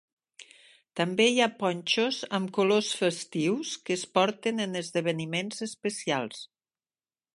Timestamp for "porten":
4.19-4.65